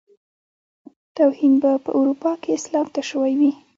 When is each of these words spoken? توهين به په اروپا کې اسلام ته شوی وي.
توهين 1.17 1.53
به 1.61 1.71
په 1.85 1.89
اروپا 1.97 2.31
کې 2.41 2.49
اسلام 2.57 2.87
ته 2.95 3.01
شوی 3.09 3.33
وي. 3.39 3.51